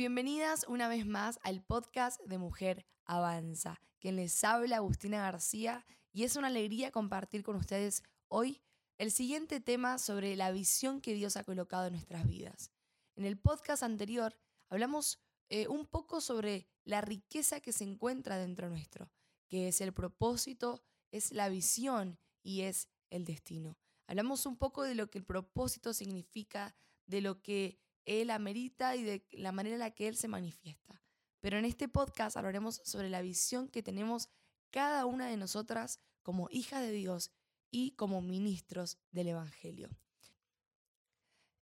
[0.00, 3.82] Bienvenidas una vez más al podcast de Mujer Avanza.
[3.98, 8.62] Quien les habla, Agustina García, y es una alegría compartir con ustedes hoy
[8.96, 12.72] el siguiente tema sobre la visión que Dios ha colocado en nuestras vidas.
[13.14, 14.38] En el podcast anterior
[14.70, 19.12] hablamos eh, un poco sobre la riqueza que se encuentra dentro nuestro,
[19.48, 23.76] que es el propósito, es la visión y es el destino.
[24.06, 27.78] Hablamos un poco de lo que el propósito significa, de lo que
[28.10, 31.00] Él amerita y de la manera en la que Él se manifiesta.
[31.40, 34.28] Pero en este podcast hablaremos sobre la visión que tenemos
[34.70, 37.30] cada una de nosotras como hijas de Dios
[37.70, 39.88] y como ministros del Evangelio.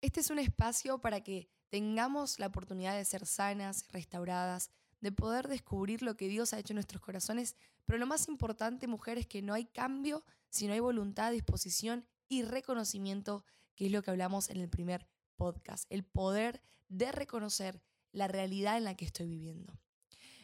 [0.00, 4.70] Este es un espacio para que tengamos la oportunidad de ser sanas, restauradas,
[5.00, 7.56] de poder descubrir lo que Dios ha hecho en nuestros corazones,
[7.86, 12.06] pero lo más importante, mujer, es que no hay cambio si no hay voluntad, disposición
[12.28, 17.82] y reconocimiento, que es lo que hablamos en el primer podcast, el poder de reconocer
[18.12, 19.78] la realidad en la que estoy viviendo.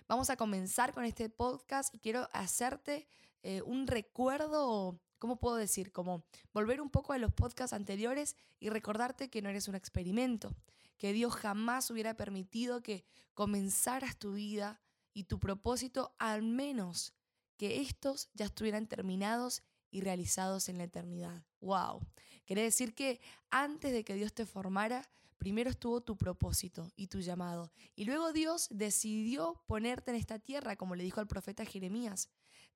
[0.08, 3.08] Vamos a comenzar con este podcast y quiero hacerte
[3.42, 5.90] eh, un recuerdo, ¿cómo puedo decir?
[5.90, 10.54] Como volver un poco a los podcasts anteriores y recordarte que no eres un experimento,
[10.98, 13.04] que Dios jamás hubiera permitido que
[13.34, 14.80] comenzaras tu vida
[15.14, 17.14] y tu propósito, al menos
[17.56, 21.44] que estos ya estuvieran terminados y realizados en la eternidad.
[21.62, 22.00] ¡Wow!
[22.44, 27.20] Quiere decir que antes de que Dios te formara, primero estuvo tu propósito y tu
[27.20, 27.72] llamado.
[27.94, 32.28] Y luego Dios decidió ponerte en esta tierra, como le dijo al profeta Jeremías.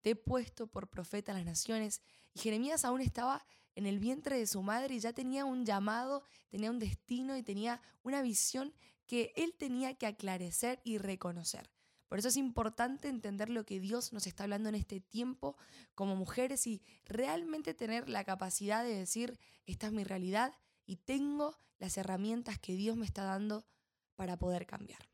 [0.03, 2.01] Te he puesto por profeta a las naciones.
[2.33, 6.23] Y Jeremías aún estaba en el vientre de su madre y ya tenía un llamado,
[6.49, 8.73] tenía un destino y tenía una visión
[9.07, 11.71] que él tenía que aclarecer y reconocer.
[12.09, 15.57] Por eso es importante entender lo que Dios nos está hablando en este tiempo
[15.95, 20.55] como mujeres y realmente tener la capacidad de decir, esta es mi realidad
[20.87, 23.67] y tengo las herramientas que Dios me está dando
[24.15, 25.09] para poder cambiar.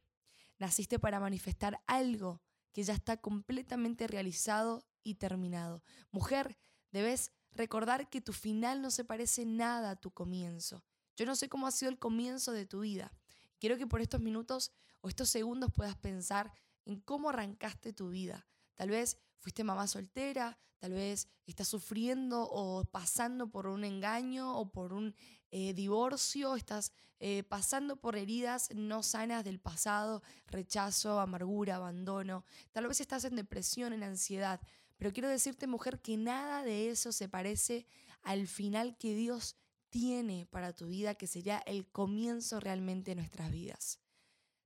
[0.59, 5.83] Naciste para manifestar algo que ya está completamente realizado y terminado.
[6.11, 6.59] Mujer,
[6.91, 10.85] debes recordar que tu final no se parece nada a tu comienzo.
[11.17, 13.13] Yo no sé cómo ha sido el comienzo de tu vida.
[13.59, 16.53] Quiero que por estos minutos o estos segundos puedas pensar
[16.85, 18.47] en cómo arrancaste tu vida.
[18.77, 24.71] Tal vez fuiste mamá soltera, tal vez estás sufriendo o pasando por un engaño o
[24.71, 25.15] por un
[25.51, 32.89] eh, divorcio, estás eh, pasando por heridas no sanas del pasado, rechazo, amargura, abandono, tal
[32.89, 34.61] vez estás en depresión, en ansiedad,
[34.97, 37.87] pero quiero decirte mujer que nada de eso se parece
[38.23, 39.57] al final que Dios
[39.89, 44.01] tiene para tu vida, que sería el comienzo realmente de nuestras vidas.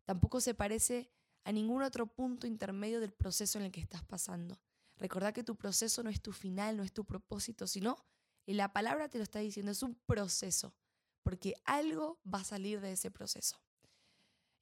[0.04, 1.10] Tampoco se parece
[1.46, 4.58] a ningún otro punto intermedio del proceso en el que estás pasando.
[4.96, 8.04] Recordá que tu proceso no es tu final, no es tu propósito, sino,
[8.46, 10.74] y la palabra te lo está diciendo, es un proceso,
[11.22, 13.60] porque algo va a salir de ese proceso.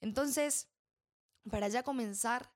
[0.02, 0.68] Entonces,
[1.48, 2.52] para ya comenzar,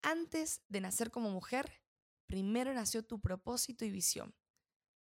[0.00, 1.82] antes de nacer como mujer,
[2.26, 4.32] primero nació tu propósito y visión.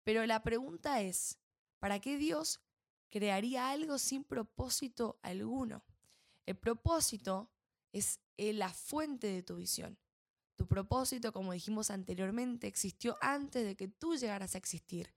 [0.04, 1.40] Pero la pregunta es,
[1.80, 2.60] ¿para qué Dios
[3.10, 5.86] crearía algo sin propósito alguno?
[6.46, 7.50] El propósito
[7.94, 9.98] es eh, la fuente de tu visión.
[10.56, 15.14] Tu propósito, como dijimos anteriormente, existió antes de que tú llegaras a existir.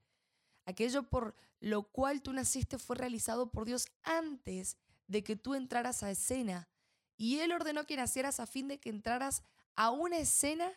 [0.65, 4.77] Aquello por lo cual tú naciste fue realizado por Dios antes
[5.07, 6.69] de que tú entraras a escena.
[7.17, 9.43] Y Él ordenó que nacieras a fin de que entraras
[9.75, 10.71] a una escena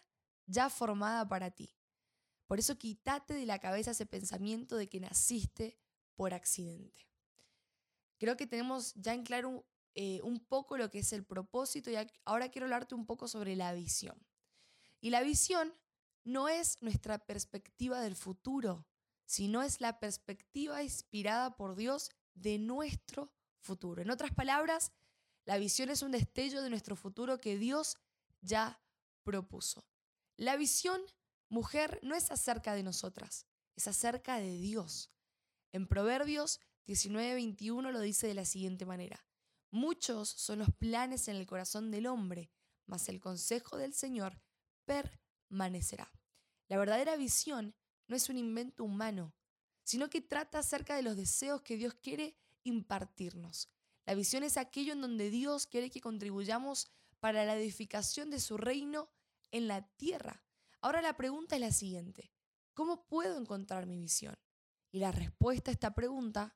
[0.47, 1.77] ya formada para ti.
[2.47, 5.79] Por eso quítate de la cabeza ese pensamiento de que naciste
[6.15, 7.09] por accidente.
[8.19, 11.97] Creo que tenemos ya en claro eh, un poco lo que es el propósito y
[12.25, 14.27] ahora quiero hablarte un poco sobre la visión.
[15.01, 15.75] Y la visión
[16.25, 18.87] no es nuestra perspectiva del futuro,
[19.25, 24.03] sino es la perspectiva inspirada por Dios de nuestro futuro.
[24.03, 24.93] En otras palabras,
[25.45, 27.99] la visión es un destello de nuestro futuro que Dios
[28.41, 28.81] ya
[29.25, 29.85] propuso.
[30.37, 31.01] La visión,
[31.49, 35.11] mujer, no es acerca de nosotras, es acerca de Dios.
[35.73, 39.25] En Proverbios 19:21 lo dice de la siguiente manera.
[39.73, 42.51] Muchos son los planes en el corazón del hombre,
[42.85, 44.39] mas el consejo del Señor
[44.85, 46.13] permanecerá.
[46.69, 47.75] La verdadera visión
[48.07, 49.35] no es un invento humano,
[49.83, 53.71] sino que trata acerca de los deseos que Dios quiere impartirnos.
[54.05, 58.59] La visión es aquello en donde Dios quiere que contribuyamos para la edificación de su
[58.59, 59.09] reino
[59.53, 60.45] en la tierra.
[60.83, 62.31] Ahora la pregunta es la siguiente,
[62.75, 64.37] ¿cómo puedo encontrar mi visión?
[64.91, 66.55] Y la respuesta a esta pregunta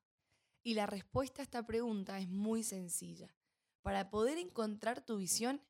[0.67, 3.33] y la respuesta a esta pregunta es muy sencilla.
[3.83, 5.63] Para poder encontrar tu visión,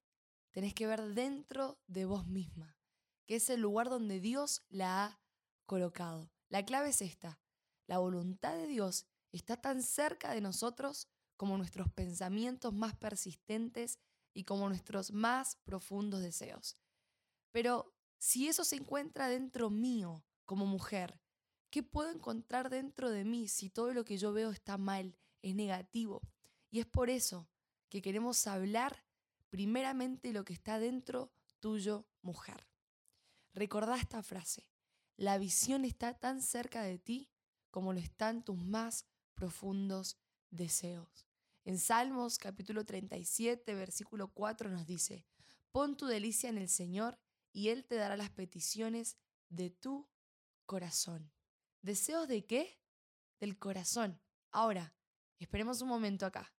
[0.52, 2.78] tenés que ver dentro de vos misma,
[3.26, 5.20] que es el lugar donde Dios la ha
[5.66, 6.32] colocado.
[6.48, 7.38] La clave es esta.
[7.86, 13.98] La voluntad de Dios está tan cerca de nosotros como nuestros pensamientos más persistentes
[14.32, 16.74] y como nuestros más profundos deseos.
[17.52, 21.20] Pero si eso se encuentra dentro mío como mujer,
[21.76, 25.54] ¿qué puedo encontrar dentro de mí si todo lo que yo veo está mal, es
[25.54, 26.22] negativo?
[26.70, 27.50] Y es por eso
[27.90, 29.04] que queremos hablar
[29.50, 31.30] primeramente lo que está dentro
[31.60, 32.66] tuyo, mujer.
[33.52, 34.66] Recordá esta frase.
[35.18, 37.28] La visión está tan cerca de ti
[37.70, 40.16] como lo están tus más profundos
[40.48, 41.26] deseos.
[41.66, 45.26] En Salmos capítulo 37, versículo 4 nos dice,
[45.72, 47.18] pon tu delicia en el Señor
[47.52, 49.18] y Él te dará las peticiones
[49.50, 50.08] de tu
[50.64, 51.35] corazón.
[51.82, 52.80] ¿Deseos de qué?
[53.40, 54.20] Del corazón.
[54.50, 54.94] Ahora,
[55.38, 56.52] esperemos un momento acá.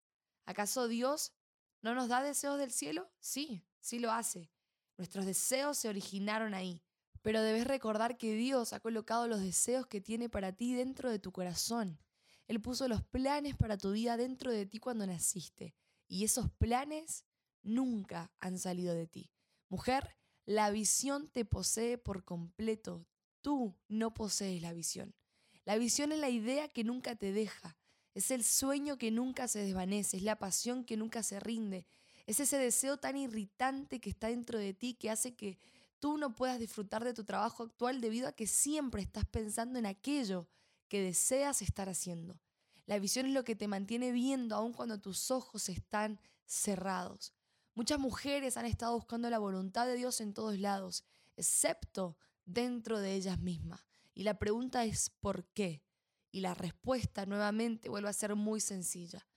[0.46, 1.34] ¿Acaso Dios
[1.82, 3.12] no nos da deseos del cielo?
[3.20, 4.52] Sí, sí lo hace.
[4.98, 6.82] Nuestros deseos se originaron ahí.
[7.22, 11.20] Pero debes recordar que Dios ha colocado los deseos que tiene para ti dentro de
[11.20, 12.00] tu corazón.
[12.48, 15.76] Él puso los planes para tu vida dentro de ti cuando naciste.
[16.08, 17.26] Y esos planes
[17.64, 19.30] nunca han salido de ti.
[19.68, 20.16] Mujer,
[20.46, 23.06] la visión te posee por completo.
[23.48, 25.16] Tú no posees la visión.
[25.64, 27.78] La visión es la idea que nunca te deja.
[28.14, 30.18] Es el sueño que nunca se desvanece.
[30.18, 31.88] Es la pasión que nunca se rinde.
[32.26, 35.58] Es ese deseo tan irritante que está dentro de ti que hace que
[36.02, 39.86] tú no puedas disfrutar de tu trabajo actual debido a que siempre estás pensando en
[39.86, 40.50] aquello
[40.90, 42.38] que deseas estar haciendo.
[42.86, 47.32] La visión es lo que te mantiene viendo aun cuando tus ojos están cerrados.
[47.76, 51.06] Muchas mujeres han estado buscando la voluntad de Dios en todos lados,
[51.38, 52.18] excepto
[52.48, 53.86] dentro de ellas mismas.
[54.16, 55.84] Y la pregunta es ¿por qué?
[56.32, 59.28] Y la respuesta nuevamente vuelve a ser muy sencilla.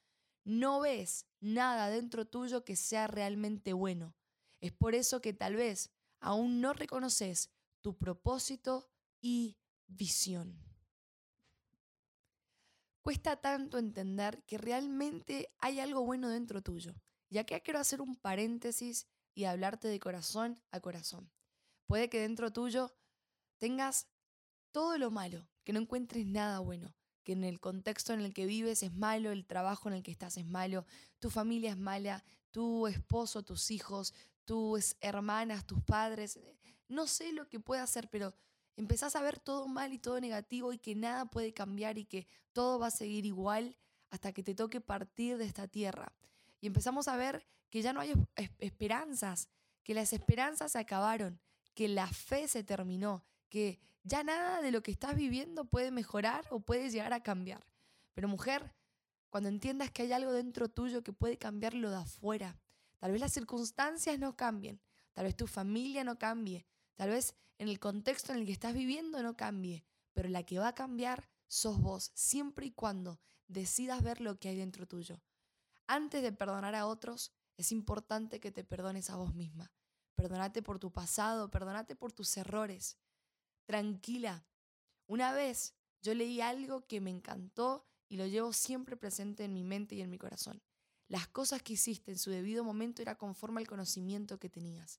[0.45, 4.17] No ves nada dentro tuyo que sea realmente bueno.
[4.61, 5.91] Es por eso que tal vez
[6.21, 7.51] aún no reconoces
[7.83, 8.91] tu propósito
[9.21, 10.59] y visión.
[13.03, 16.95] Cuesta tanto entender que realmente hay algo bueno dentro tuyo.
[17.29, 21.31] Y acá quiero hacer un paréntesis y hablarte de corazón a corazón.
[21.87, 22.93] Puede que dentro tuyo
[23.61, 24.09] tengas
[24.73, 28.47] todo lo malo, que no encuentres nada bueno, que en el contexto en el que
[28.47, 30.87] vives es malo, el trabajo en el que estás es malo,
[31.19, 34.15] tu familia es mala, tu esposo, tus hijos,
[34.45, 36.57] tus hermanas, tus padres, eh,
[36.89, 38.35] no sé lo que puede hacer, pero
[38.77, 42.27] empezás a ver todo mal y todo negativo y que nada puede cambiar y que
[42.53, 43.77] todo va a seguir igual
[44.09, 46.17] hasta que te toque partir de esta tierra.
[46.61, 48.13] Y empezamos a ver que ya no hay
[48.59, 49.49] esperanzas,
[49.85, 51.41] que las esperanzas se acabaron,
[51.75, 56.47] que la fe se terminó, que ya nada de lo que estás viviendo puede mejorar
[56.51, 57.67] o puede llegar a cambiar.
[58.15, 58.73] Pero mujer,
[59.29, 62.59] cuando entiendas que hay algo dentro tuyo que puede cambiar lo de afuera,
[63.01, 64.79] Tal vez las circunstancias no cambien,
[65.15, 66.67] tal vez tu familia no cambie,
[66.97, 70.59] tal vez en el contexto en el que estás viviendo no cambie, pero la que
[70.59, 73.19] va a cambiar sos vos, siempre y cuando
[73.49, 75.23] decidas ver lo que hay dentro tuyo.
[75.87, 79.73] Antes de perdonar a otros, es importante que te perdones a vos misma.
[80.15, 82.99] Perdonate por tu pasado, perdonate por tus errores.
[83.71, 84.45] Tranquila.
[85.07, 89.63] Una vez yo leí algo que me encantó y lo llevo siempre presente en mi
[89.63, 90.61] mente y en mi corazón.
[91.07, 94.99] Las cosas que hiciste en su debido momento era conforme al conocimiento que tenías.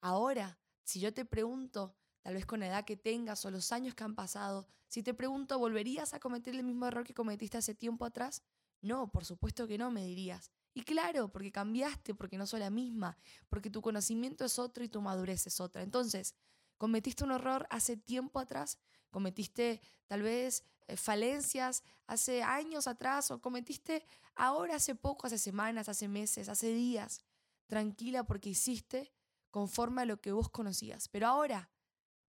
[0.00, 3.94] Ahora, si yo te pregunto, tal vez con la edad que tengas o los años
[3.94, 7.74] que han pasado, si te pregunto, ¿volverías a cometer el mismo error que cometiste hace
[7.74, 8.42] tiempo atrás?
[8.80, 10.50] No, por supuesto que no, me dirías.
[10.72, 13.18] Y claro, porque cambiaste, porque no soy la misma,
[13.50, 15.82] porque tu conocimiento es otro y tu madurez es otra.
[15.82, 16.34] Entonces,
[16.78, 18.78] ¿cometiste un error hace tiempo atrás?
[19.10, 24.04] ¿Cometiste tal vez eh, falencias hace años atrás o cometiste
[24.36, 27.20] ahora hace poco, hace semanas, hace meses, hace días.
[27.66, 29.12] Tranquila porque hiciste
[29.50, 31.08] conforme a lo que vos conocías.
[31.08, 31.70] Pero ahora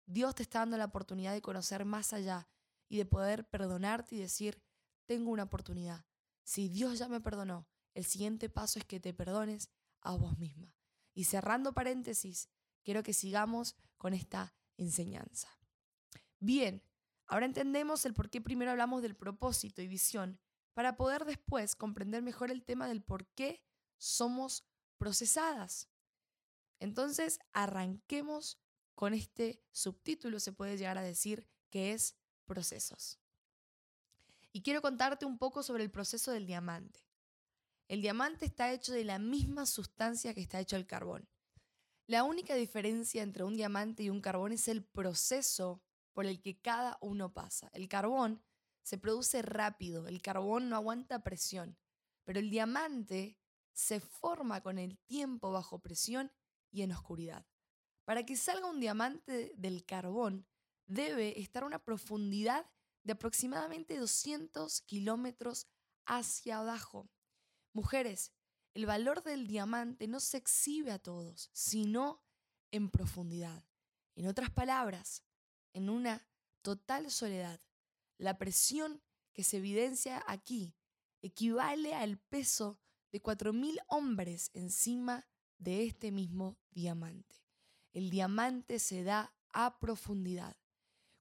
[0.05, 2.47] Dios te está dando la oportunidad de conocer más allá
[2.89, 4.61] y de poder perdonarte y decir,
[5.05, 6.05] tengo una oportunidad.
[6.43, 9.69] Si Dios ya me perdonó, el siguiente paso es que te perdones
[10.01, 10.73] a vos misma.
[11.13, 12.49] Y cerrando paréntesis,
[12.83, 15.49] quiero que sigamos con esta enseñanza.
[16.39, 16.83] Bien,
[17.27, 20.39] Ahora entendemos el por qué primero hablamos del propósito y visión
[20.73, 23.61] para poder después comprender mejor el tema del por qué
[23.97, 24.65] somos
[24.97, 25.89] procesadas.
[26.79, 28.59] Entonces, arranquemos
[28.95, 33.19] con este subtítulo, se puede llegar a decir, que es procesos.
[34.53, 37.01] Y quiero contarte un poco sobre el proceso del diamante.
[37.89, 41.27] El diamante está hecho de la misma sustancia que está hecho el carbón.
[42.07, 45.83] La única diferencia entre un diamante y un carbón es el proceso
[46.13, 47.69] por el que cada uno pasa.
[47.73, 48.41] El carbón
[48.81, 51.77] se produce rápido, el carbón no aguanta presión,
[52.23, 53.37] pero el diamante
[53.73, 56.31] se forma con el tiempo bajo presión
[56.71, 57.45] y en oscuridad.
[58.05, 60.47] Para que salga un diamante del carbón,
[60.85, 62.71] debe estar a una profundidad
[63.03, 65.67] de aproximadamente 200 kilómetros
[66.05, 67.09] hacia abajo.
[67.73, 68.31] Mujeres,
[68.77, 72.21] el valor del diamante no se exhibe a todos, sino
[72.69, 73.65] en profundidad.
[74.15, 75.23] En otras palabras,
[75.73, 76.27] en una
[76.61, 77.59] total soledad.
[78.19, 79.01] La presión
[79.33, 80.75] que se evidencia aquí
[81.23, 82.79] equivale al peso
[83.11, 87.43] de 4.000 hombres encima de este mismo diamante.
[87.93, 90.55] El diamante se da a profundidad.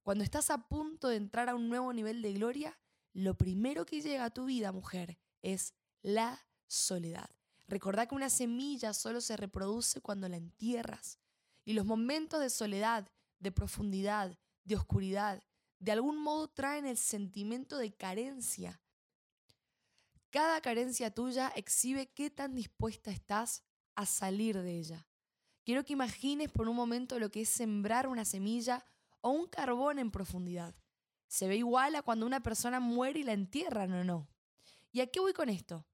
[0.02, 2.78] Cuando estás a punto de entrar a un nuevo nivel de gloria,
[3.14, 5.72] lo primero que llega a tu vida, mujer, es
[6.02, 7.35] la soledad.
[7.68, 11.18] Recordá que una semilla solo se reproduce cuando la entierras.
[11.64, 15.42] Y los momentos de soledad, de profundidad, de oscuridad,
[15.78, 18.80] de algún modo traen el sentimiento de carencia.
[20.30, 23.62] Cada carencia tuya exhibe qué tan dispuesta estás
[23.94, 25.06] a salir de ella.
[25.64, 28.84] Quiero que imagines por un momento lo que es sembrar una semilla
[29.20, 30.74] o un carbón en profundidad.
[31.26, 34.28] Se ve igual a cuando una persona muere y la entierran o no.
[34.92, 35.84] ¿Y a qué voy con esto?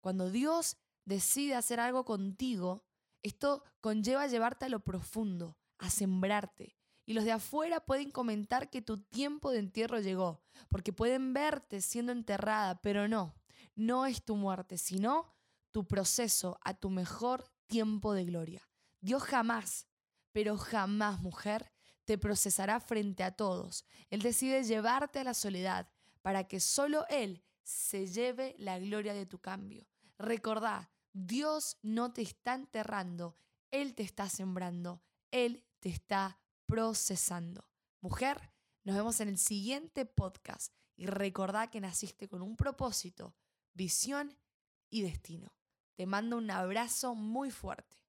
[0.00, 0.76] Cuando Dios
[1.10, 2.86] decide hacer algo contigo,
[3.22, 6.76] esto conlleva llevarte a lo profundo, a sembrarte.
[7.04, 11.80] Y los de afuera pueden comentar que tu tiempo de entierro llegó, porque pueden verte
[11.80, 13.34] siendo enterrada, pero no,
[13.74, 15.34] no es tu muerte, sino
[15.72, 18.68] tu proceso a tu mejor tiempo de gloria.
[19.00, 19.88] Dios jamás,
[20.32, 21.72] pero jamás, mujer,
[22.04, 23.84] te procesará frente a todos.
[24.08, 25.90] Él decide llevarte a la soledad
[26.22, 29.86] para que solo Él se lleve la gloria de tu cambio.
[30.18, 33.36] Recordá, Dios no te está enterrando,
[33.70, 37.68] Él te está sembrando, Él te está procesando.
[38.00, 38.52] Mujer,
[38.84, 43.34] nos vemos en el siguiente podcast y recordá que naciste con un propósito,
[43.74, 44.36] visión
[44.88, 45.54] y destino.
[45.94, 47.99] Te mando un abrazo muy fuerte.